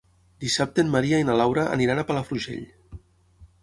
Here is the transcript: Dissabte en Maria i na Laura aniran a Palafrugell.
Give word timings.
Dissabte 0.43 0.85
en 0.85 0.89
Maria 0.95 1.21
i 1.25 1.29
na 1.29 1.37
Laura 1.43 1.69
aniran 1.77 2.01
a 2.05 2.09
Palafrugell. 2.09 2.69